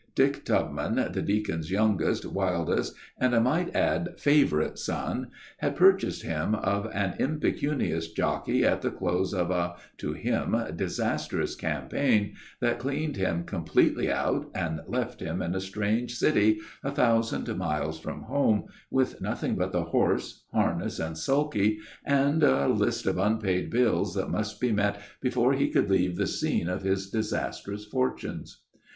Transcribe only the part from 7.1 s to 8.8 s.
impecunious jockey,